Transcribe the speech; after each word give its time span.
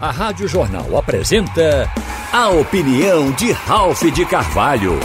A 0.00 0.10
Rádio 0.10 0.48
Jornal 0.48 0.96
apresenta 0.96 1.86
a 2.32 2.48
opinião 2.48 3.30
de 3.32 3.52
Ralph 3.52 4.02
de 4.04 4.24
Carvalho. 4.24 4.98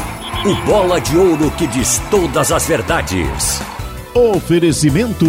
O 0.45 0.55
bola 0.65 1.01
de 1.01 1.17
ouro 1.17 1.51
que 1.51 1.67
diz 1.67 2.01
todas 2.09 2.49
as 2.49 2.65
verdades. 2.65 3.61
Oferecimento 4.13 5.25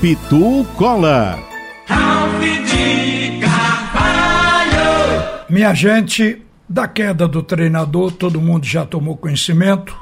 Pitu 0.00 0.66
Cola. 0.76 1.38
Ralph 1.86 2.40
de 2.40 3.40
Carvalho. 3.40 5.44
Minha 5.48 5.72
gente, 5.74 6.42
da 6.68 6.88
queda 6.88 7.28
do 7.28 7.40
treinador, 7.40 8.10
todo 8.10 8.40
mundo 8.40 8.66
já 8.66 8.84
tomou 8.84 9.16
conhecimento 9.16 9.96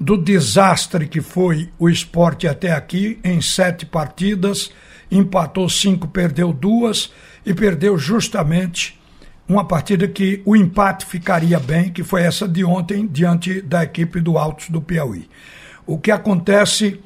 do 0.00 0.16
desastre 0.16 1.06
que 1.06 1.20
foi 1.20 1.68
o 1.78 1.88
esporte 1.88 2.48
até 2.48 2.72
aqui, 2.72 3.20
em 3.22 3.40
sete 3.40 3.86
partidas, 3.86 4.72
empatou 5.12 5.68
cinco, 5.68 6.08
perdeu 6.08 6.52
duas 6.52 7.12
e 7.46 7.54
perdeu 7.54 7.96
justamente 7.96 9.00
uma 9.48 9.64
partida 9.64 10.08
que 10.08 10.42
o 10.44 10.56
empate 10.56 11.06
ficaria 11.06 11.60
bem, 11.60 11.92
que 11.92 12.02
foi 12.02 12.22
essa 12.22 12.48
de 12.48 12.64
ontem, 12.64 13.06
diante 13.06 13.62
da 13.62 13.84
equipe 13.84 14.20
do 14.20 14.36
Altos 14.36 14.68
do 14.68 14.82
Piauí. 14.82 15.28
O 15.86 15.96
que 15.96 16.10
acontece 16.10 17.00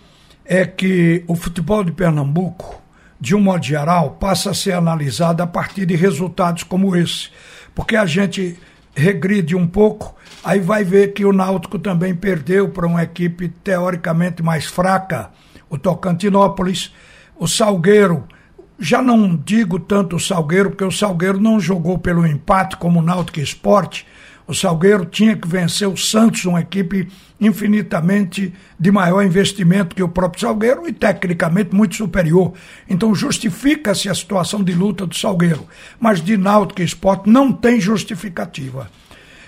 é 0.46 0.64
que 0.64 1.22
o 1.28 1.36
futebol 1.36 1.84
de 1.84 1.92
Pernambuco, 1.92 2.80
de 3.20 3.34
um 3.34 3.40
modo 3.40 3.62
geral, 3.62 4.12
passa 4.12 4.52
a 4.52 4.54
ser 4.54 4.72
analisado 4.72 5.42
a 5.42 5.46
partir 5.46 5.84
de 5.84 5.94
resultados 5.94 6.62
como 6.62 6.96
esse. 6.96 7.28
Porque 7.74 7.94
a 7.94 8.06
gente 8.06 8.58
regride 8.94 9.54
um 9.54 9.66
pouco, 9.66 10.16
aí 10.42 10.58
vai 10.58 10.82
ver 10.82 11.12
que 11.12 11.26
o 11.26 11.32
Náutico 11.32 11.78
também 11.78 12.14
perdeu 12.14 12.70
para 12.70 12.86
uma 12.86 13.02
equipe 13.02 13.48
teoricamente 13.62 14.42
mais 14.42 14.64
fraca, 14.64 15.30
o 15.68 15.76
Tocantinópolis, 15.76 16.92
o 17.38 17.46
Salgueiro 17.46 18.26
já 18.80 19.02
não 19.02 19.36
digo 19.36 19.78
tanto 19.78 20.16
o 20.16 20.20
Salgueiro, 20.20 20.70
porque 20.70 20.84
o 20.84 20.90
Salgueiro 20.90 21.38
não 21.38 21.60
jogou 21.60 21.98
pelo 21.98 22.26
empate 22.26 22.76
como 22.78 22.98
o 22.98 23.02
Náutico 23.02 23.38
Esporte. 23.38 24.06
O 24.46 24.54
Salgueiro 24.54 25.04
tinha 25.04 25.36
que 25.36 25.46
vencer 25.46 25.86
o 25.86 25.96
Santos, 25.96 26.44
uma 26.46 26.60
equipe 26.60 27.08
infinitamente 27.38 28.52
de 28.78 28.90
maior 28.90 29.22
investimento 29.22 29.94
que 29.94 30.02
o 30.02 30.08
próprio 30.08 30.40
Salgueiro 30.40 30.88
e 30.88 30.92
tecnicamente 30.92 31.74
muito 31.74 31.94
superior. 31.94 32.54
Então 32.88 33.14
justifica-se 33.14 34.08
a 34.08 34.14
situação 34.14 34.64
de 34.64 34.72
luta 34.72 35.06
do 35.06 35.14
Salgueiro. 35.14 35.68
Mas 36.00 36.20
de 36.20 36.36
Náutico 36.36 36.82
Esporte 36.82 37.28
não 37.30 37.52
tem 37.52 37.80
justificativa. 37.80 38.90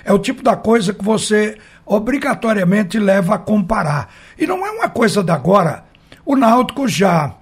É 0.05 0.13
o 0.13 0.19
tipo 0.19 0.43
da 0.43 0.57
coisa 0.57 0.93
que 0.93 1.05
você 1.05 1.57
obrigatoriamente 1.87 2.99
leva 2.99 3.35
a 3.35 3.39
comparar. 3.39 4.09
E 4.39 4.47
não 4.47 4.65
é 4.65 4.71
uma 4.71 4.89
coisa 4.89 5.23
da 5.23 5.35
agora. 5.35 5.85
O 6.25 6.37
Náutico 6.37 6.87
já 6.87 7.35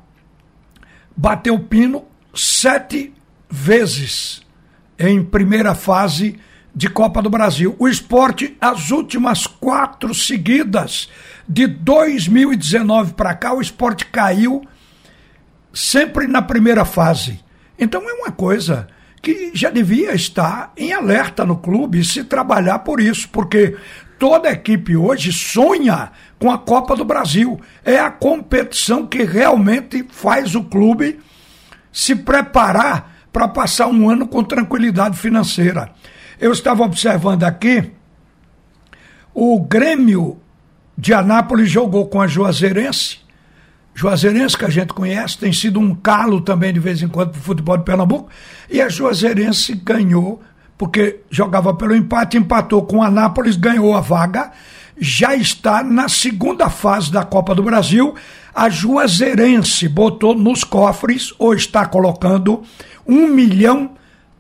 bateu 1.16 1.58
pino 1.58 2.04
sete 2.34 3.12
vezes 3.48 4.42
em 4.98 5.22
primeira 5.22 5.74
fase 5.74 6.38
de 6.74 6.88
Copa 6.88 7.20
do 7.20 7.30
Brasil. 7.30 7.74
O 7.78 7.88
esporte, 7.88 8.56
as 8.60 8.90
últimas 8.90 9.46
quatro 9.46 10.14
seguidas, 10.14 11.08
de 11.48 11.66
2019 11.66 13.14
para 13.14 13.34
cá, 13.34 13.52
o 13.52 13.60
esporte 13.60 14.06
caiu 14.06 14.62
sempre 15.72 16.26
na 16.26 16.42
primeira 16.42 16.84
fase. 16.84 17.40
Então 17.78 18.08
é 18.08 18.12
uma 18.12 18.30
coisa 18.30 18.88
que 19.22 19.50
já 19.54 19.70
devia 19.70 20.14
estar 20.14 20.72
em 20.76 20.92
alerta 20.92 21.44
no 21.44 21.56
clube 21.56 22.00
e 22.00 22.04
se 22.04 22.24
trabalhar 22.24 22.80
por 22.80 23.00
isso, 23.00 23.28
porque 23.30 23.76
toda 24.20 24.50
equipe 24.50 24.94
hoje 24.94 25.32
sonha 25.32 26.12
com 26.38 26.50
a 26.50 26.58
Copa 26.58 26.94
do 26.94 27.06
Brasil. 27.06 27.58
É 27.82 27.98
a 27.98 28.10
competição 28.10 29.06
que 29.06 29.24
realmente 29.24 30.06
faz 30.10 30.54
o 30.54 30.62
clube 30.62 31.18
se 31.90 32.14
preparar 32.14 33.16
para 33.32 33.48
passar 33.48 33.86
um 33.86 34.10
ano 34.10 34.28
com 34.28 34.44
tranquilidade 34.44 35.16
financeira. 35.16 35.90
Eu 36.38 36.52
estava 36.52 36.82
observando 36.82 37.44
aqui, 37.44 37.92
o 39.32 39.58
Grêmio 39.58 40.38
de 40.98 41.14
Anápolis 41.14 41.70
jogou 41.70 42.06
com 42.06 42.20
a 42.20 42.26
Juazeirense. 42.26 43.20
Juazeirense, 43.94 44.56
que 44.56 44.64
a 44.66 44.70
gente 44.70 44.92
conhece, 44.92 45.38
tem 45.38 45.52
sido 45.52 45.80
um 45.80 45.94
calo 45.94 46.42
também 46.42 46.74
de 46.74 46.80
vez 46.80 47.02
em 47.02 47.08
quando 47.08 47.30
para 47.30 47.40
o 47.40 47.42
futebol 47.42 47.76
de 47.78 47.84
Pernambuco. 47.84 48.28
E 48.68 48.82
a 48.82 48.88
Juazeirense 48.88 49.74
ganhou 49.74 50.42
porque 50.80 51.20
jogava 51.28 51.74
pelo 51.74 51.94
empate, 51.94 52.38
empatou 52.38 52.86
com 52.86 52.96
o 52.96 53.02
Anápolis, 53.02 53.54
ganhou 53.54 53.94
a 53.94 54.00
vaga, 54.00 54.50
já 54.98 55.36
está 55.36 55.82
na 55.82 56.08
segunda 56.08 56.70
fase 56.70 57.12
da 57.12 57.22
Copa 57.22 57.54
do 57.54 57.62
Brasil. 57.62 58.14
A 58.54 58.70
Juazeirense 58.70 59.86
botou 59.86 60.34
nos 60.34 60.64
cofres, 60.64 61.34
ou 61.38 61.52
está 61.52 61.84
colocando, 61.84 62.62
1 63.06 63.26
milhão 63.26 63.90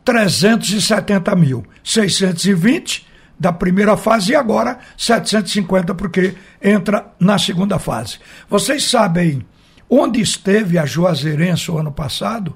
370 0.02 1.36
mil. 1.36 1.62
620 1.84 3.06
da 3.38 3.52
primeira 3.52 3.94
fase 3.94 4.32
e 4.32 4.34
agora 4.34 4.78
750 4.96 5.94
porque 5.94 6.34
entra 6.62 7.12
na 7.20 7.38
segunda 7.38 7.78
fase. 7.78 8.18
Vocês 8.48 8.84
sabem 8.84 9.44
onde 9.90 10.20
esteve 10.20 10.78
a 10.78 10.86
Juazeirense 10.86 11.70
o 11.70 11.78
ano 11.78 11.90
passado? 11.90 12.54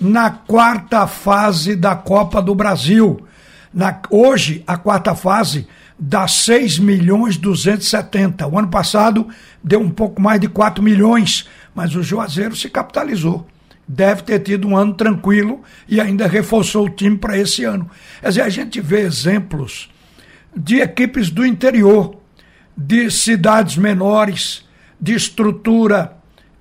na 0.00 0.30
quarta 0.30 1.06
fase 1.06 1.74
da 1.74 1.94
Copa 1.94 2.40
do 2.42 2.54
Brasil. 2.54 3.26
Na, 3.72 4.00
hoje, 4.10 4.62
a 4.66 4.76
quarta 4.76 5.14
fase 5.14 5.66
dá 5.98 6.28
6 6.28 6.78
milhões 6.78 7.36
270. 7.36 8.46
O 8.46 8.58
ano 8.58 8.68
passado 8.68 9.28
deu 9.62 9.80
um 9.80 9.90
pouco 9.90 10.20
mais 10.20 10.40
de 10.40 10.48
4 10.48 10.82
milhões, 10.82 11.48
mas 11.74 11.94
o 11.94 12.02
Juazeiro 12.02 12.54
se 12.54 12.68
capitalizou. 12.68 13.46
Deve 13.88 14.22
ter 14.22 14.40
tido 14.40 14.66
um 14.66 14.76
ano 14.76 14.94
tranquilo 14.94 15.62
e 15.88 16.00
ainda 16.00 16.26
reforçou 16.26 16.86
o 16.86 16.90
time 16.90 17.16
para 17.16 17.38
esse 17.38 17.64
ano. 17.64 17.88
Quer 18.20 18.28
dizer, 18.28 18.42
a 18.42 18.48
gente 18.48 18.80
vê 18.80 19.00
exemplos 19.00 19.88
de 20.54 20.80
equipes 20.80 21.30
do 21.30 21.46
interior, 21.46 22.16
de 22.76 23.10
cidades 23.10 23.76
menores, 23.76 24.64
de 25.00 25.14
estrutura 25.14 26.15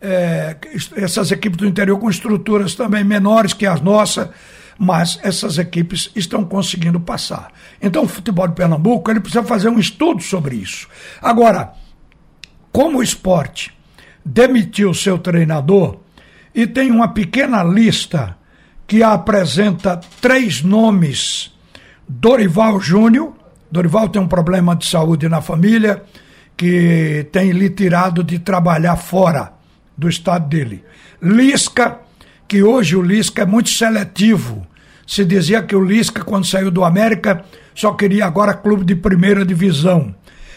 é, 0.06 0.58
essas 0.96 1.32
equipes 1.32 1.58
do 1.58 1.66
interior 1.66 1.98
com 1.98 2.10
estruturas 2.10 2.76
também 2.76 3.04
menores 3.04 3.54
que 3.54 3.66
as 3.66 3.82
nossas, 3.82 4.30
mas 4.78 5.20
essas 5.24 5.58
equipes 5.58 6.12
estão 6.16 6.46
conseguindo 6.46 7.00
passar. 7.00 7.52
Então 7.82 8.04
o 8.04 8.08
futebol 8.08 8.48
de 8.48 8.54
Pernambuco 8.54 9.10
ele 9.10 9.20
precisa 9.20 9.44
fazer 9.44 9.70
um 9.70 9.80
estudo 9.80 10.22
sobre 10.22 10.58
isso. 10.58 10.88
Agora, 11.20 11.74
como 12.72 13.00
o 13.00 13.04
esporte 13.04 13.74
demitiu 14.24 14.94
seu 14.94 15.18
treinador 15.18 15.98
e 16.54 16.68
tem 16.68 16.92
uma 16.92 17.08
pequena 17.08 17.64
lista 17.64 18.38
que 18.86 19.02
apresenta 19.02 20.00
três 20.22 20.62
nomes: 20.62 21.52
Dorival 22.08 22.80
Júnior. 22.80 23.34
Dorival 23.72 24.08
tem 24.10 24.22
um 24.22 24.28
problema 24.28 24.76
de 24.76 24.86
saúde 24.86 25.28
na 25.28 25.42
família 25.42 26.04
que 26.56 27.28
tem 27.32 27.52
lhe 27.52 27.70
tirado 27.70 28.24
de 28.24 28.40
trabalhar 28.40 28.96
fora 28.96 29.55
do 29.98 30.10
estado 30.10 30.48
dele. 30.48 30.84
Lisca, 31.22 32.00
que 32.48 32.62
hoje 32.62 32.96
o 32.96 33.02
Lisca 33.02 33.44
é 33.44 33.46
muito 33.46 33.70
seletivo. 33.70 34.66
Se 35.08 35.24
dizia 35.24 35.62
que 35.64 35.76
o 35.76 35.84
Lisca, 35.84 36.24
quando 36.24 36.46
saiu 36.46 36.72
do 36.72 36.84
América, 36.84 37.44
só 37.74 37.94
queria 37.94 38.26
agora 38.26 38.54
clube 38.54 38.84
de 38.84 38.96
primeira 38.96 39.46
divisão. 39.46 40.14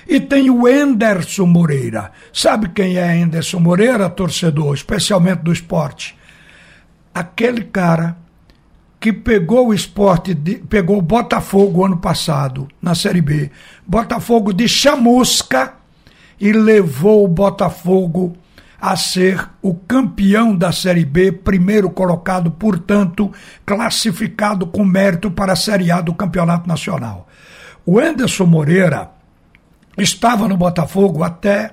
E 0.07 0.19
tem 0.21 0.49
o 0.49 0.67
Enderson 0.67 1.45
Moreira. 1.45 2.11
Sabe 2.33 2.69
quem 2.71 2.97
é 2.97 3.17
Enderson 3.19 3.61
Moreira, 3.61 4.09
torcedor, 4.09 4.75
especialmente 4.75 5.41
do 5.41 5.53
esporte? 5.53 6.17
Aquele 7.15 7.63
cara 7.63 8.17
que 9.01 9.13
pegou 9.13 9.69
o 9.69 9.75
esporte, 9.75 10.35
de, 10.35 10.57
pegou 10.57 10.99
o 10.99 11.03
Botafogo 11.03 11.85
ano 11.85 11.99
passado, 11.99 12.67
na 12.81 12.95
Série 12.95 13.21
B. 13.21 13.51
Botafogo 13.87 14.53
de 14.53 14.67
chamusca 14.67 15.75
e 16.41 16.53
levou 16.53 17.25
o 17.25 17.29
Botafogo 17.29 18.37
a 18.81 18.97
ser 18.97 19.49
o 19.61 19.75
campeão 19.75 20.55
da 20.55 20.71
Série 20.71 21.05
B, 21.05 21.33
primeiro 21.33 21.91
colocado, 21.91 22.51
portanto, 22.51 23.33
classificado 23.67 24.67
com 24.67 24.85
mérito 24.85 25.31
para 25.31 25.53
a 25.53 25.57
Série 25.57 25.91
A 25.91 26.01
do 26.01 26.15
Campeonato 26.15 26.69
Nacional. 26.69 27.27
O 27.85 27.99
Anderson 27.99 28.47
Moreira 28.47 29.11
estava 29.97 30.47
no 30.47 30.57
Botafogo 30.57 31.25
até 31.25 31.73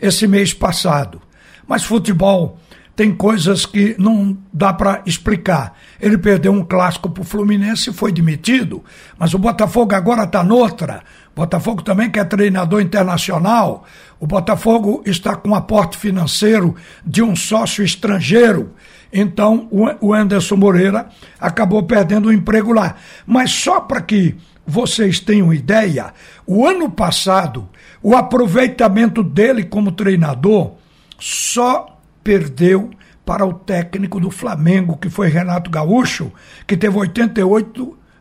esse 0.00 0.26
mês 0.26 0.54
passado, 0.54 1.20
mas 1.66 1.84
futebol 1.84 2.58
tem 2.94 3.14
coisas 3.14 3.66
que 3.66 3.94
não 3.98 4.36
dá 4.50 4.72
para 4.72 5.02
explicar. 5.04 5.74
Ele 6.00 6.16
perdeu 6.16 6.50
um 6.50 6.64
clássico 6.64 7.10
para 7.10 7.20
o 7.20 7.26
Fluminense 7.26 7.90
e 7.90 7.92
foi 7.92 8.10
demitido, 8.10 8.82
mas 9.18 9.34
o 9.34 9.38
Botafogo 9.38 9.94
agora 9.94 10.24
está 10.24 10.42
noutra. 10.42 11.02
Botafogo 11.36 11.82
também 11.82 12.10
quer 12.10 12.24
treinador 12.24 12.80
internacional. 12.80 13.84
O 14.18 14.26
Botafogo 14.26 15.02
está 15.04 15.36
com 15.36 15.54
aporte 15.54 15.98
financeiro 15.98 16.74
de 17.04 17.22
um 17.22 17.36
sócio 17.36 17.84
estrangeiro. 17.84 18.72
Então 19.12 19.68
o 20.00 20.14
Anderson 20.14 20.56
Moreira 20.56 21.10
acabou 21.38 21.82
perdendo 21.82 22.28
o 22.28 22.32
emprego 22.32 22.72
lá. 22.72 22.96
Mas 23.26 23.50
só 23.50 23.82
para 23.82 24.00
que 24.00 24.34
vocês 24.66 25.20
tenham 25.20 25.52
ideia, 25.52 26.14
o 26.46 26.66
ano 26.66 26.90
passado, 26.90 27.68
o 28.02 28.16
aproveitamento 28.16 29.22
dele 29.22 29.62
como 29.62 29.92
treinador 29.92 30.72
só 31.18 32.00
perdeu 32.24 32.88
para 33.26 33.44
o 33.44 33.52
técnico 33.52 34.18
do 34.18 34.30
Flamengo, 34.30 34.96
que 34.96 35.10
foi 35.10 35.28
Renato 35.28 35.70
Gaúcho, 35.70 36.32
que 36.66 36.78
teve 36.78 36.96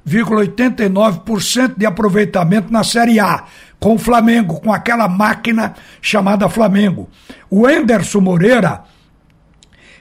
88,89% 0.07 1.73
de 1.77 1.85
aproveitamento 1.85 2.71
na 2.71 2.83
Série 2.83 3.19
A, 3.19 3.43
com 3.79 3.95
o 3.95 3.99
Flamengo, 3.99 4.61
com 4.61 4.71
aquela 4.71 5.07
máquina 5.07 5.73
chamada 6.01 6.49
Flamengo. 6.49 7.09
O 7.49 7.67
Enderson 7.69 8.21
Moreira, 8.21 8.83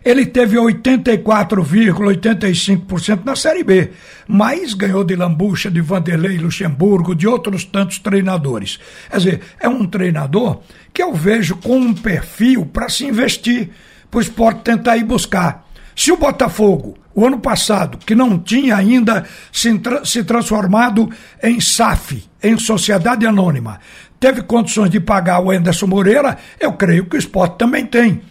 ele 0.04 0.26
teve 0.26 0.58
84,85% 0.58 3.24
na 3.24 3.34
Série 3.34 3.64
B, 3.64 3.92
mas 4.28 4.74
ganhou 4.74 5.02
de 5.02 5.16
Lambucha, 5.16 5.70
de 5.70 5.80
Vanderlei 5.80 6.36
Luxemburgo, 6.36 7.14
de 7.14 7.26
outros 7.26 7.64
tantos 7.64 7.98
treinadores. 7.98 8.78
Quer 9.10 9.16
dizer, 9.16 9.40
é 9.58 9.66
um 9.68 9.86
treinador 9.86 10.60
que 10.92 11.02
eu 11.02 11.14
vejo 11.14 11.56
com 11.56 11.78
um 11.78 11.94
perfil 11.94 12.66
para 12.66 12.90
se 12.90 13.06
investir 13.06 13.70
para 14.10 14.18
o 14.18 14.22
esporte 14.22 14.60
tentar 14.60 14.98
ir 14.98 15.04
buscar. 15.04 15.64
Se 15.96 16.12
o 16.12 16.16
Botafogo, 16.16 16.98
o 17.14 17.26
ano 17.26 17.38
passado, 17.38 17.98
que 17.98 18.14
não 18.14 18.38
tinha 18.38 18.76
ainda 18.76 19.24
se, 19.52 19.70
se 20.04 20.24
transformado 20.24 21.08
em 21.42 21.60
SAF, 21.60 22.28
em 22.42 22.58
Sociedade 22.58 23.26
Anônima, 23.26 23.78
teve 24.18 24.42
condições 24.42 24.90
de 24.90 24.98
pagar 24.98 25.40
o 25.40 25.50
Anderson 25.50 25.86
Moreira, 25.86 26.36
eu 26.58 26.72
creio 26.72 27.06
que 27.06 27.16
o 27.16 27.18
esporte 27.18 27.56
também 27.56 27.86
tem. 27.86 28.22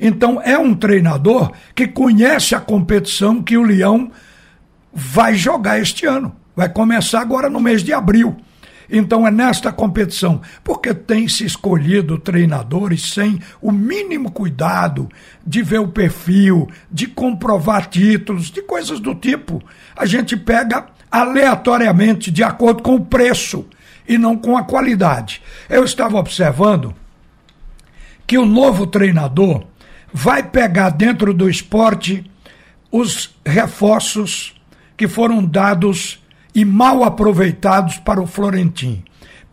Então 0.00 0.40
é 0.42 0.58
um 0.58 0.74
treinador 0.74 1.52
que 1.74 1.86
conhece 1.86 2.54
a 2.54 2.60
competição 2.60 3.42
que 3.42 3.56
o 3.56 3.62
Leão 3.62 4.10
vai 4.92 5.34
jogar 5.34 5.80
este 5.80 6.04
ano. 6.06 6.34
Vai 6.56 6.68
começar 6.68 7.20
agora 7.20 7.48
no 7.48 7.60
mês 7.60 7.82
de 7.82 7.92
abril. 7.92 8.36
Então 8.90 9.26
é 9.26 9.30
nesta 9.30 9.72
competição, 9.72 10.40
porque 10.62 10.92
tem 10.92 11.28
se 11.28 11.44
escolhido 11.44 12.18
treinadores 12.18 13.12
sem 13.12 13.40
o 13.60 13.72
mínimo 13.72 14.30
cuidado 14.30 15.08
de 15.46 15.62
ver 15.62 15.80
o 15.80 15.88
perfil, 15.88 16.68
de 16.90 17.06
comprovar 17.06 17.88
títulos, 17.88 18.50
de 18.50 18.62
coisas 18.62 19.00
do 19.00 19.14
tipo. 19.14 19.62
A 19.96 20.06
gente 20.06 20.36
pega 20.36 20.86
aleatoriamente 21.10 22.30
de 22.30 22.42
acordo 22.42 22.82
com 22.82 22.94
o 22.94 23.04
preço 23.04 23.66
e 24.08 24.18
não 24.18 24.36
com 24.36 24.56
a 24.56 24.64
qualidade. 24.64 25.42
Eu 25.68 25.84
estava 25.84 26.18
observando 26.18 26.94
que 28.26 28.38
o 28.38 28.46
novo 28.46 28.86
treinador 28.86 29.64
vai 30.12 30.42
pegar 30.42 30.90
dentro 30.90 31.32
do 31.32 31.48
esporte 31.48 32.30
os 32.90 33.34
reforços 33.44 34.54
que 34.96 35.08
foram 35.08 35.44
dados 35.44 36.21
e 36.54 36.64
mal 36.64 37.04
aproveitados 37.04 37.98
para 37.98 38.20
o 38.20 38.26
Florentim. 38.26 39.02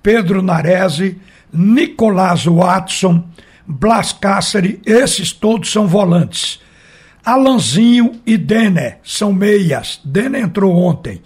Pedro 0.01 0.41
Narese, 0.41 1.19
Nicolás 1.51 2.45
Watson, 2.45 3.27
Blas 3.65 4.13
Cáceres, 4.13 4.79
esses 4.85 5.31
todos 5.31 5.71
são 5.71 5.87
volantes. 5.87 6.59
Alanzinho 7.23 8.19
e 8.25 8.37
Dene 8.37 8.95
são 9.03 9.31
meias. 9.31 9.99
Dene 10.03 10.39
entrou 10.39 10.75
ontem. 10.75 11.21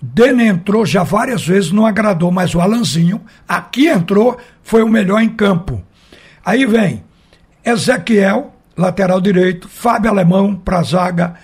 Dene 0.00 0.46
entrou 0.46 0.86
já 0.86 1.02
várias 1.02 1.46
vezes, 1.46 1.72
não 1.72 1.86
agradou, 1.86 2.30
mas 2.30 2.54
o 2.54 2.60
Alanzinho, 2.60 3.20
aqui 3.48 3.88
entrou, 3.88 4.38
foi 4.62 4.82
o 4.82 4.88
melhor 4.88 5.20
em 5.20 5.28
campo. 5.28 5.82
Aí 6.44 6.64
vem 6.66 7.02
Ezequiel, 7.64 8.54
lateral 8.76 9.20
direito, 9.20 9.68
Fábio 9.68 10.10
Alemão 10.10 10.54
para 10.54 10.82
zaga, 10.82 11.34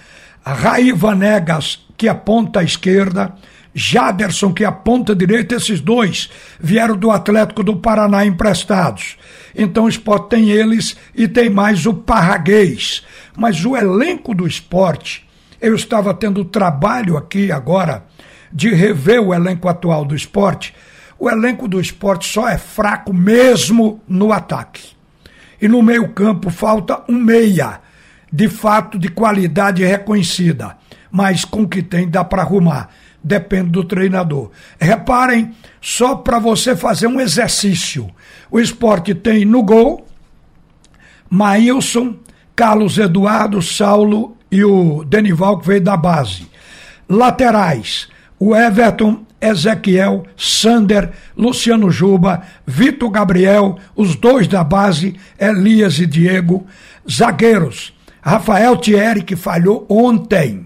Raí 0.44 0.92
Vanegas, 0.92 1.84
que 1.96 2.08
aponta 2.08 2.60
à 2.60 2.62
esquerda, 2.62 3.34
Jaderson, 3.74 4.52
que 4.52 4.62
é 4.62 4.66
a 4.66 4.72
ponta 4.72 5.16
direita, 5.16 5.56
esses 5.56 5.80
dois 5.80 6.30
vieram 6.60 6.96
do 6.96 7.10
Atlético 7.10 7.64
do 7.64 7.76
Paraná 7.76 8.24
emprestados. 8.24 9.16
Então 9.54 9.84
o 9.84 9.88
esporte 9.88 10.28
tem 10.28 10.50
eles 10.50 10.96
e 11.12 11.26
tem 11.26 11.50
mais 11.50 11.84
o 11.84 11.92
Parraguês. 11.92 13.02
Mas 13.36 13.64
o 13.64 13.76
elenco 13.76 14.32
do 14.32 14.46
esporte, 14.46 15.28
eu 15.60 15.74
estava 15.74 16.14
tendo 16.14 16.44
trabalho 16.44 17.16
aqui 17.16 17.50
agora 17.50 18.04
de 18.52 18.72
rever 18.72 19.20
o 19.20 19.34
elenco 19.34 19.68
atual 19.68 20.04
do 20.04 20.14
esporte. 20.14 20.72
O 21.18 21.28
elenco 21.28 21.66
do 21.66 21.80
esporte 21.80 22.28
só 22.28 22.48
é 22.48 22.56
fraco 22.56 23.12
mesmo 23.12 24.00
no 24.06 24.32
ataque. 24.32 24.94
E 25.60 25.66
no 25.66 25.82
meio-campo 25.82 26.48
falta 26.50 27.02
um 27.08 27.18
meia, 27.18 27.80
de 28.32 28.48
fato 28.48 28.98
de 28.98 29.08
qualidade 29.08 29.84
reconhecida. 29.84 30.76
Mas 31.10 31.44
com 31.44 31.62
o 31.62 31.68
que 31.68 31.82
tem 31.82 32.08
dá 32.08 32.22
para 32.22 32.42
arrumar 32.42 32.90
depende 33.24 33.70
do 33.70 33.82
treinador. 33.82 34.50
Reparem, 34.78 35.54
só 35.80 36.14
para 36.14 36.38
você 36.38 36.76
fazer 36.76 37.06
um 37.06 37.20
exercício. 37.20 38.10
O 38.50 38.60
esporte 38.60 39.14
tem 39.14 39.44
no 39.44 39.62
gol 39.62 40.06
Maílson, 41.30 42.16
Carlos 42.54 42.98
Eduardo, 42.98 43.60
Saulo 43.60 44.36
e 44.50 44.64
o 44.64 45.02
Denival 45.04 45.58
que 45.58 45.66
veio 45.66 45.80
da 45.80 45.96
base. 45.96 46.46
Laterais, 47.08 48.08
o 48.38 48.54
Everton, 48.54 49.24
Ezequiel, 49.40 50.24
Sander, 50.36 51.10
Luciano 51.36 51.90
Juba, 51.90 52.42
Vitor 52.66 53.10
Gabriel, 53.10 53.78
os 53.96 54.14
dois 54.14 54.46
da 54.46 54.62
base, 54.62 55.16
Elias 55.38 55.98
e 55.98 56.06
Diego. 56.06 56.66
Zagueiros, 57.10 57.92
Rafael 58.22 58.76
Thierry, 58.76 59.22
que 59.22 59.36
falhou 59.36 59.84
ontem. 59.88 60.63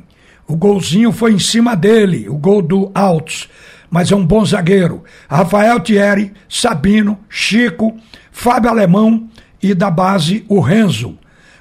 O 0.48 0.56
golzinho 0.56 1.12
foi 1.12 1.34
em 1.34 1.38
cima 1.38 1.76
dele, 1.76 2.26
o 2.26 2.38
gol 2.38 2.62
do 2.62 2.90
Altos. 2.94 3.50
Mas 3.90 4.10
é 4.10 4.16
um 4.16 4.24
bom 4.24 4.42
zagueiro. 4.46 5.04
Rafael 5.28 5.78
Thierry, 5.78 6.32
Sabino, 6.48 7.18
Chico, 7.28 7.94
Fábio 8.32 8.70
Alemão 8.70 9.28
e 9.62 9.74
da 9.74 9.90
base 9.90 10.46
o 10.48 10.58
Renzo. 10.60 11.18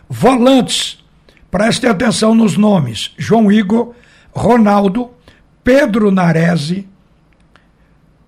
Volantes, 0.09 1.03
prestem 1.51 1.89
atenção 1.89 2.33
nos 2.33 2.55
nomes: 2.55 3.13
João 3.17 3.51
Igor, 3.51 3.93
Ronaldo, 4.31 5.11
Pedro 5.65 6.09
Narese, 6.09 6.87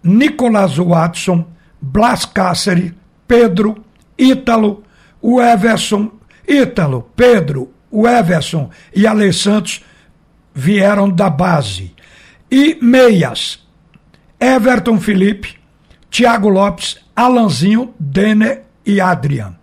Nicolas 0.03 0.75
Watson, 0.75 1.47
Blas 1.81 2.25
Cáceres, 2.25 2.91
Pedro, 3.25 3.81
Ítalo, 4.17 4.83
o 5.21 5.41
Everson, 5.41 6.11
Ítalo, 6.45 7.09
Pedro, 7.15 7.71
o 7.89 8.06
Everson 8.06 8.69
e 8.94 9.07
Ale 9.07 9.31
Santos 9.31 9.83
vieram 10.53 11.09
da 11.09 11.29
base. 11.29 11.93
E 12.49 12.77
meias, 12.81 13.65
Everton 14.39 14.99
Felipe, 14.99 15.57
Thiago 16.09 16.49
Lopes, 16.49 16.97
Alanzinho, 17.15 17.93
Denner 17.99 18.63
e 18.85 18.99
Adrian. 18.99 19.55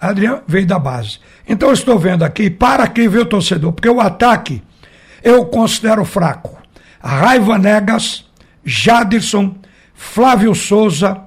Adrian 0.00 0.42
veio 0.46 0.66
da 0.66 0.78
base. 0.78 1.18
Então 1.48 1.68
eu 1.68 1.74
estou 1.74 1.98
vendo 1.98 2.24
aqui, 2.24 2.50
para 2.50 2.84
aqui, 2.84 3.08
viu, 3.08 3.24
torcedor? 3.24 3.72
Porque 3.72 3.88
o 3.88 4.00
ataque 4.00 4.62
eu 5.22 5.46
considero 5.46 6.04
fraco. 6.04 6.60
Raiva 7.00 7.58
Negas, 7.58 8.24
Jaderson, 8.64 9.56
Flávio 9.94 10.54
Souza, 10.54 11.22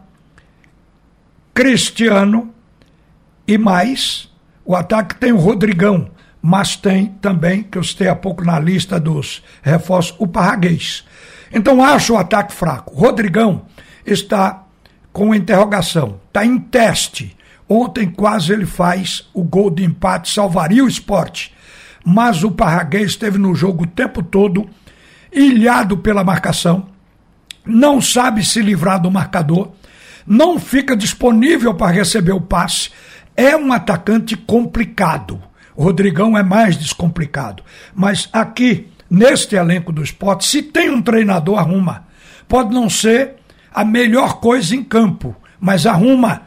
Cristiano 1.54 2.54
e 3.48 3.58
mais. 3.58 4.30
O 4.66 4.76
ataque 4.76 5.16
tem 5.16 5.32
o 5.32 5.38
Rodrigão, 5.38 6.10
mas 6.48 6.76
tem 6.76 7.08
também, 7.20 7.64
que 7.64 7.76
eu 7.76 7.84
citei 7.84 8.08
há 8.08 8.16
pouco 8.16 8.46
na 8.46 8.60
lista 8.60 9.00
dos 9.00 9.44
reforços, 9.64 10.16
o 10.20 10.28
Parraguês. 10.28 11.04
Então 11.52 11.84
acho 11.84 12.14
o 12.14 12.18
ataque 12.18 12.54
fraco. 12.54 12.94
Rodrigão 12.94 13.64
está 14.06 14.64
com 15.12 15.34
interrogação, 15.34 16.20
está 16.28 16.46
em 16.46 16.60
teste. 16.60 17.36
Ontem 17.68 18.12
quase 18.12 18.54
ele 18.54 18.68
faz 18.68 19.28
o 19.34 19.44
gol 19.44 19.72
de 19.72 19.84
empate, 19.84 20.32
salvaria 20.32 20.86
o 20.86 20.88
esporte. 20.88 21.52
Mas 22.06 22.44
o 22.44 22.52
Parraguês 22.52 23.08
esteve 23.08 23.40
no 23.40 23.56
jogo 23.56 23.86
o 23.86 23.88
tempo 23.88 24.22
todo, 24.22 24.70
ilhado 25.34 25.98
pela 25.98 26.24
marcação, 26.24 26.86
não 27.66 28.00
sabe 28.00 28.46
se 28.46 28.62
livrar 28.62 29.02
do 29.02 29.10
marcador, 29.10 29.72
não 30.28 30.60
fica 30.60 30.96
disponível 30.96 31.74
para 31.74 31.92
receber 31.92 32.34
o 32.34 32.42
passe. 32.42 32.92
É 33.36 33.58
um 33.58 33.74
atacante 33.74 34.38
complicado 34.38 35.42
o 35.76 35.84
Rodrigão 35.84 36.38
é 36.38 36.44
mais 36.44 36.78
descomplicado. 36.78 37.64
Mas 37.94 38.30
aqui, 38.32 38.88
neste 39.10 39.56
elenco 39.56 39.92
do 39.92 40.04
esporte, 40.04 40.46
se 40.46 40.62
tem 40.62 40.90
um 40.90 41.02
treinador, 41.02 41.60
arruma. 41.60 42.08
Pode 42.48 42.74
não 42.74 42.90
ser 42.90 43.36
a 43.74 43.84
melhor 43.84 44.40
coisa 44.40 44.76
em 44.76 44.84
campo, 44.84 45.36
mas 45.60 45.86
arruma. 45.86 46.44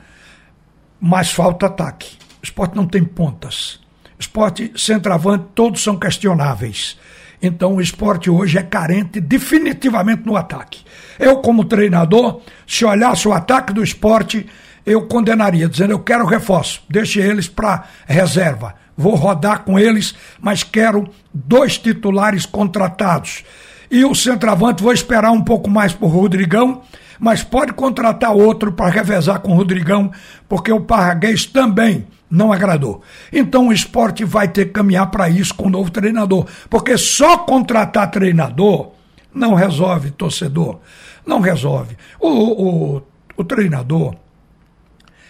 Mas 1.01 1.31
falta 1.31 1.67
ataque. 1.67 2.17
O 2.43 2.45
esporte 2.45 2.75
não 2.75 2.87
tem 2.87 3.05
pontas. 3.05 3.81
Esporte 4.19 4.73
centroavante, 4.77 5.47
todos 5.55 5.83
são 5.83 5.97
questionáveis. 5.97 6.97
Então 7.41 7.77
o 7.77 7.81
esporte 7.81 8.29
hoje 8.31 8.59
é 8.59 8.63
carente 8.63 9.21
definitivamente 9.21 10.27
no 10.27 10.37
ataque. 10.37 10.83
Eu, 11.19 11.37
como 11.37 11.65
treinador, 11.65 12.41
se 12.67 12.85
olhasse 12.85 13.29
o 13.29 13.33
ataque 13.33 13.73
do 13.73 13.85
esporte, 13.85 14.47
eu 14.85 15.07
condenaria, 15.07 15.69
dizendo 15.69 15.93
eu 15.93 16.01
quero 16.01 16.27
reforço, 16.27 16.83
deixe 16.89 17.21
eles 17.21 17.47
para 17.47 17.85
reserva 18.07 18.75
vou 18.99 19.15
rodar 19.15 19.63
com 19.63 19.79
eles, 19.79 20.15
mas 20.41 20.65
quero 20.65 21.09
dois 21.33 21.79
titulares 21.79 22.45
contratados. 22.45 23.45
E 23.89 24.05
o 24.05 24.15
centroavante 24.15 24.83
vou 24.83 24.93
esperar 24.93 25.31
um 25.31 25.41
pouco 25.41 25.71
mais 25.71 25.95
por 25.95 26.09
Rodrigão, 26.09 26.83
mas 27.19 27.43
pode 27.43 27.73
contratar 27.73 28.33
outro 28.33 28.73
para 28.73 28.91
revezar 28.91 29.41
com 29.41 29.53
o 29.53 29.57
Rodrigão, 29.57 30.11
porque 30.49 30.73
o 30.73 30.81
Parraguês 30.81 31.47
também 31.47 32.07
Não 32.31 32.53
agradou. 32.53 33.01
Então 33.33 33.69
o 33.69 33.73
esporte 33.73 34.23
vai 34.23 34.49
ter 34.49 34.67
que 34.67 34.73
caminhar 34.73 35.11
para 35.11 35.31
isso 35.31 35.55
com 35.55 35.67
o 35.67 35.71
novo 35.71 35.91
treinador. 35.91 36.47
Porque 36.69 36.99
só 36.99 37.39
contratar 37.39 38.11
treinador 38.11 38.91
não 39.33 39.55
resolve 39.55 40.11
torcedor. 40.11 40.79
Não 41.25 41.41
resolve. 41.41 41.97
O, 42.21 42.29
o, 42.29 43.03
o 43.35 43.45
treinador, 43.45 44.15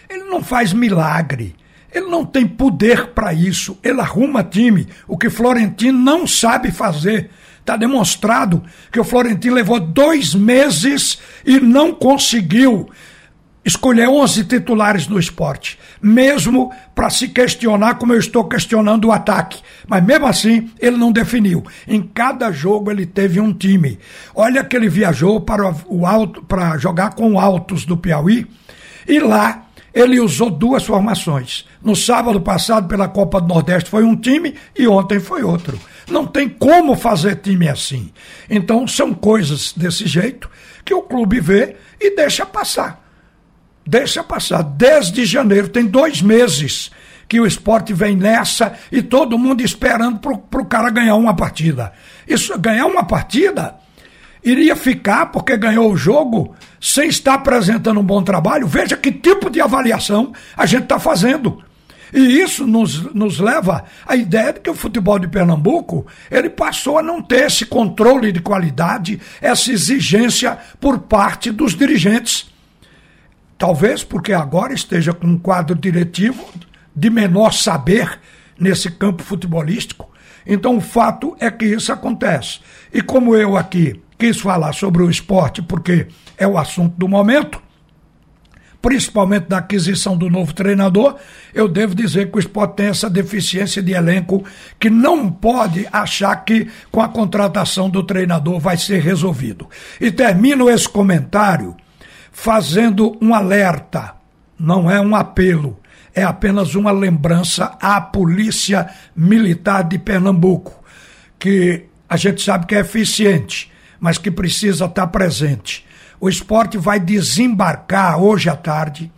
ele 0.09 0.25
não 0.25 0.43
faz 0.43 0.73
milagre. 0.73 1.55
Ele 1.91 2.07
não 2.07 2.25
tem 2.25 2.47
poder 2.47 3.07
para 3.07 3.33
isso. 3.33 3.77
Ele 3.83 3.99
arruma 3.99 4.43
time, 4.43 4.87
o 5.07 5.17
que 5.17 5.29
Florentino 5.29 5.97
não 5.97 6.27
sabe 6.27 6.71
fazer. 6.71 7.29
Está 7.59 7.75
demonstrado 7.75 8.63
que 8.91 8.99
o 8.99 9.03
Florentino 9.03 9.55
levou 9.55 9.79
dois 9.79 10.33
meses 10.33 11.19
e 11.45 11.59
não 11.59 11.93
conseguiu 11.93 12.89
escolher 13.63 14.07
11 14.07 14.45
titulares 14.45 15.07
no 15.07 15.19
esporte, 15.19 15.77
mesmo 16.01 16.71
para 16.95 17.09
se 17.09 17.27
questionar 17.27 17.95
como 17.95 18.13
eu 18.13 18.19
estou 18.19 18.45
questionando 18.45 19.05
o 19.05 19.11
ataque. 19.11 19.61
Mas 19.87 20.03
mesmo 20.03 20.25
assim, 20.25 20.71
ele 20.79 20.97
não 20.97 21.11
definiu. 21.11 21.63
Em 21.87 22.01
cada 22.01 22.51
jogo 22.51 22.89
ele 22.89 23.05
teve 23.05 23.39
um 23.39 23.53
time. 23.53 23.99
Olha 24.33 24.63
que 24.63 24.75
ele 24.75 24.89
viajou 24.89 25.41
para 25.41 25.73
o 25.87 26.05
alto 26.05 26.41
para 26.43 26.77
jogar 26.77 27.13
com 27.13 27.33
o 27.33 27.39
Altos 27.39 27.85
do 27.85 27.97
Piauí 27.97 28.47
e 29.07 29.19
lá 29.19 29.65
ele 29.99 30.19
usou 30.19 30.49
duas 30.49 30.83
formações. 30.85 31.65
No 31.83 31.95
sábado 31.95 32.39
passado, 32.39 32.87
pela 32.87 33.07
Copa 33.07 33.41
do 33.41 33.47
Nordeste, 33.47 33.89
foi 33.89 34.03
um 34.03 34.15
time 34.15 34.55
e 34.77 34.87
ontem 34.87 35.19
foi 35.19 35.43
outro. 35.43 35.79
Não 36.09 36.25
tem 36.25 36.47
como 36.47 36.95
fazer 36.95 37.37
time 37.37 37.67
assim. 37.67 38.11
Então, 38.49 38.87
são 38.87 39.13
coisas 39.13 39.73
desse 39.73 40.07
jeito 40.07 40.49
que 40.85 40.93
o 40.93 41.01
clube 41.01 41.39
vê 41.39 41.75
e 41.99 42.15
deixa 42.15 42.45
passar. 42.45 43.03
Deixa 43.85 44.23
passar. 44.23 44.63
Desde 44.63 45.25
janeiro, 45.25 45.67
tem 45.67 45.85
dois 45.85 46.21
meses 46.21 46.91
que 47.27 47.39
o 47.39 47.45
esporte 47.45 47.93
vem 47.93 48.15
nessa 48.15 48.73
e 48.91 49.01
todo 49.01 49.37
mundo 49.37 49.61
esperando 49.61 50.19
para 50.19 50.61
o 50.61 50.65
cara 50.65 50.89
ganhar 50.89 51.15
uma 51.15 51.35
partida. 51.35 51.91
Isso, 52.27 52.57
ganhar 52.57 52.85
uma 52.85 53.03
partida 53.03 53.75
iria 54.43 54.75
ficar 54.75 55.27
porque 55.27 55.57
ganhou 55.57 55.91
o 55.91 55.97
jogo 55.97 56.55
sem 56.79 57.09
estar 57.09 57.35
apresentando 57.35 57.99
um 57.99 58.03
bom 58.03 58.23
trabalho. 58.23 58.67
Veja 58.67 58.95
que 58.95 59.11
tipo 59.11 59.49
de 59.49 59.61
avaliação 59.61 60.33
a 60.55 60.65
gente 60.65 60.83
está 60.83 60.99
fazendo. 60.99 61.63
E 62.13 62.41
isso 62.41 62.65
nos, 62.65 63.13
nos 63.13 63.39
leva 63.39 63.85
à 64.05 64.15
ideia 64.15 64.53
de 64.53 64.59
que 64.61 64.69
o 64.69 64.75
futebol 64.75 65.19
de 65.19 65.27
Pernambuco 65.27 66.07
ele 66.31 66.49
passou 66.49 66.97
a 66.97 67.03
não 67.03 67.21
ter 67.21 67.45
esse 67.45 67.65
controle 67.65 68.31
de 68.31 68.39
qualidade, 68.39 69.19
essa 69.39 69.71
exigência 69.71 70.57
por 70.79 70.99
parte 70.99 71.51
dos 71.51 71.75
dirigentes. 71.75 72.49
Talvez 73.57 74.03
porque 74.03 74.33
agora 74.33 74.73
esteja 74.73 75.13
com 75.13 75.27
um 75.27 75.37
quadro 75.37 75.75
diretivo 75.75 76.43
de 76.95 77.09
menor 77.09 77.53
saber 77.53 78.19
nesse 78.57 78.89
campo 78.89 79.21
futebolístico. 79.21 80.09
Então 80.47 80.77
o 80.77 80.81
fato 80.81 81.35
é 81.39 81.51
que 81.51 81.65
isso 81.65 81.91
acontece. 81.93 82.59
E 82.91 83.01
como 83.01 83.35
eu 83.35 83.55
aqui 83.55 84.01
quis 84.19 84.37
falar 84.37 84.73
sobre 84.73 85.01
o 85.01 85.09
esporte 85.09 85.61
porque 85.61 86.07
é 86.37 86.45
o 86.45 86.57
assunto 86.57 86.95
do 86.97 87.07
momento, 87.07 87.61
principalmente 88.81 89.47
da 89.47 89.59
aquisição 89.59 90.17
do 90.17 90.29
novo 90.29 90.53
treinador, 90.53 91.15
eu 91.53 91.69
devo 91.69 91.95
dizer 91.95 92.29
que 92.29 92.37
o 92.37 92.39
esporte 92.39 92.75
tem 92.75 92.87
essa 92.87 93.09
deficiência 93.09 93.81
de 93.81 93.93
elenco 93.93 94.43
que 94.77 94.89
não 94.89 95.31
pode 95.31 95.87
achar 95.91 96.35
que 96.43 96.67
com 96.91 97.01
a 97.01 97.07
contratação 97.07 97.89
do 97.89 98.03
treinador 98.03 98.59
vai 98.59 98.77
ser 98.77 99.01
resolvido. 99.01 99.69
E 100.01 100.11
termino 100.11 100.69
esse 100.69 100.87
comentário 100.87 101.75
fazendo 102.31 103.17
um 103.21 103.33
alerta, 103.33 104.15
não 104.57 104.91
é 104.91 104.99
um 104.99 105.15
apelo, 105.15 105.79
é 106.13 106.23
apenas 106.23 106.75
uma 106.75 106.91
lembrança 106.91 107.77
à 107.81 108.01
Polícia 108.01 108.89
Militar 109.15 109.83
de 109.83 109.97
Pernambuco, 109.97 110.83
que 111.37 111.85
a 112.09 112.17
gente 112.17 112.41
sabe 112.41 112.65
que 112.65 112.75
é 112.75 112.79
eficiente 112.79 113.69
mas 113.99 114.17
que 114.17 114.31
precisa 114.31 114.85
estar 114.85 115.07
presente. 115.07 115.85
O 116.19 116.29
esporte 116.29 116.77
vai 116.77 116.99
desembarcar 116.99 118.21
hoje 118.21 118.49
à 118.49 118.55
tarde 118.55 119.11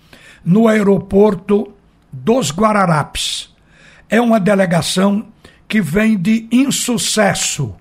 no 0.44 0.68
aeroporto 0.68 1.74
dos 2.12 2.52
Guararapes. 2.52 3.54
É 4.10 4.20
uma 4.20 4.40
delegação 4.40 5.28
que 5.68 5.82
vem 5.82 6.18
de 6.18 6.48
insucesso, 6.52 7.74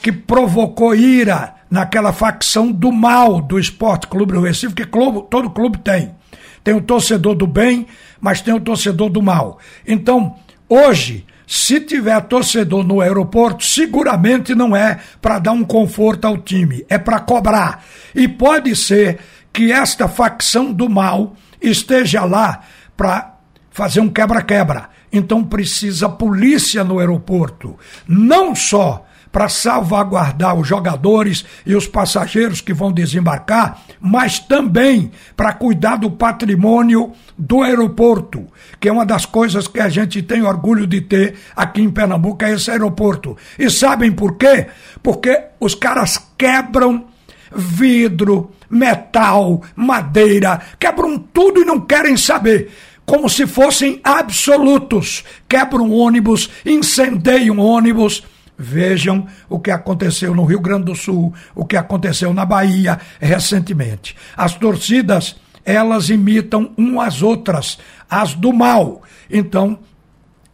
que 0.00 0.12
provocou 0.12 0.94
ira 0.94 1.54
naquela 1.70 2.12
facção 2.12 2.70
do 2.70 2.92
mal 2.92 3.40
do 3.40 3.58
Esporte 3.58 4.06
Clube 4.06 4.34
do 4.34 4.40
Recife, 4.40 4.74
que 4.74 4.84
clube, 4.84 5.26
todo 5.30 5.50
clube 5.50 5.78
tem. 5.78 6.14
Tem 6.62 6.74
o 6.74 6.80
torcedor 6.80 7.34
do 7.34 7.46
bem, 7.46 7.86
mas 8.20 8.40
tem 8.40 8.54
o 8.54 8.60
torcedor 8.60 9.10
do 9.10 9.20
mal. 9.20 9.58
Então, 9.86 10.36
hoje, 10.68 11.26
se 11.46 11.80
tiver 11.80 12.20
torcedor 12.22 12.84
no 12.84 13.00
aeroporto, 13.00 13.64
seguramente 13.64 14.54
não 14.54 14.74
é 14.74 14.98
para 15.20 15.38
dar 15.38 15.52
um 15.52 15.64
conforto 15.64 16.26
ao 16.26 16.38
time, 16.38 16.84
é 16.88 16.98
para 16.98 17.20
cobrar. 17.20 17.84
E 18.14 18.26
pode 18.26 18.74
ser 18.76 19.18
que 19.52 19.70
esta 19.70 20.08
facção 20.08 20.72
do 20.72 20.88
mal 20.88 21.36
esteja 21.60 22.24
lá 22.24 22.60
para 22.96 23.34
fazer 23.70 24.00
um 24.00 24.08
quebra-quebra. 24.08 24.88
Então 25.12 25.44
precisa 25.44 26.08
polícia 26.08 26.82
no 26.82 26.98
aeroporto, 26.98 27.78
não 28.08 28.54
só 28.54 29.04
para 29.32 29.48
salvaguardar 29.48 30.54
os 30.54 30.68
jogadores 30.68 31.44
e 31.64 31.74
os 31.74 31.88
passageiros 31.88 32.60
que 32.60 32.74
vão 32.74 32.92
desembarcar, 32.92 33.82
mas 33.98 34.38
também 34.38 35.10
para 35.34 35.54
cuidar 35.54 35.96
do 35.96 36.10
patrimônio 36.10 37.12
do 37.36 37.62
aeroporto, 37.62 38.46
que 38.78 38.88
é 38.88 38.92
uma 38.92 39.06
das 39.06 39.24
coisas 39.24 39.66
que 39.66 39.80
a 39.80 39.88
gente 39.88 40.22
tem 40.22 40.42
orgulho 40.42 40.86
de 40.86 41.00
ter 41.00 41.34
aqui 41.56 41.80
em 41.80 41.90
Pernambuco, 41.90 42.44
é 42.44 42.52
esse 42.52 42.70
aeroporto. 42.70 43.36
E 43.58 43.70
sabem 43.70 44.12
por 44.12 44.36
quê? 44.36 44.66
Porque 45.02 45.46
os 45.58 45.74
caras 45.74 46.18
quebram 46.36 47.06
vidro, 47.54 48.50
metal, 48.68 49.62
madeira, 49.74 50.60
quebram 50.78 51.18
tudo 51.18 51.60
e 51.60 51.64
não 51.64 51.80
querem 51.80 52.16
saber 52.16 52.70
como 53.04 53.28
se 53.28 53.46
fossem 53.46 54.00
absolutos. 54.04 55.24
Quebram 55.48 55.90
ônibus, 55.90 56.50
incendeiam 56.64 57.58
ônibus, 57.58 58.22
Vejam 58.62 59.26
o 59.48 59.58
que 59.58 59.72
aconteceu 59.72 60.34
no 60.36 60.44
Rio 60.44 60.60
Grande 60.60 60.84
do 60.84 60.94
Sul, 60.94 61.34
o 61.52 61.64
que 61.64 61.76
aconteceu 61.76 62.32
na 62.32 62.44
Bahia 62.46 63.00
recentemente. 63.20 64.14
As 64.36 64.54
torcidas, 64.54 65.34
elas 65.64 66.10
imitam 66.10 66.72
umas 66.76 67.22
outras, 67.22 67.78
as 68.08 68.34
do 68.34 68.52
mal. 68.52 69.02
Então, 69.28 69.80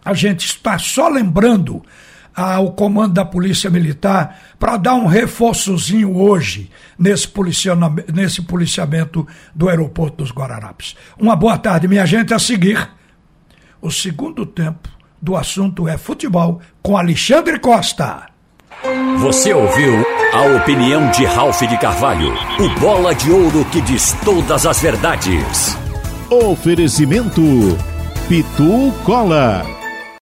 a 0.03 0.15
gente 0.15 0.47
está 0.47 0.79
só 0.79 1.07
lembrando 1.09 1.83
ao 2.35 2.73
comando 2.73 3.13
da 3.13 3.27
Polícia 3.27 3.69
Militar 3.69 4.41
para 4.59 4.79
dar 4.79 4.95
um 4.95 5.07
reforçozinho 5.07 6.17
hoje 6.17 6.71
nesse, 6.99 7.29
nesse 8.15 8.41
policiamento 8.41 9.27
do 9.55 9.69
aeroporto 9.69 10.19
dos 10.19 10.33
Guararapes. 10.33 10.97
Uma 11.19 11.37
boa 11.37 11.59
tarde, 11.59 11.87
minha 11.87 12.07
gente. 12.07 12.33
A 12.33 12.39
seguir, 12.39 12.89
o 13.83 13.91
segundo 13.91 14.47
tempo 14.47 14.89
do 15.21 15.37
assunto 15.37 15.89
é 15.89 15.97
futebol 15.99 16.61
com 16.83 16.97
Alexandre 16.97 17.59
Costa. 17.59 18.27
Você 19.19 19.53
ouviu 19.53 20.05
a 20.33 20.57
opinião 20.57 21.11
de 21.11 21.25
Ralph 21.25 21.61
de 21.63 21.79
Carvalho, 21.79 22.33
o 22.61 22.81
bola 22.81 23.15
de 23.15 23.31
ouro 23.31 23.65
que 23.67 23.81
diz 23.81 24.17
todas 24.25 24.67
as 24.67 24.81
verdades. 24.81 25.77
Oferecimento 26.31 27.43
Pitu 28.29 28.93
Cola 29.05 29.78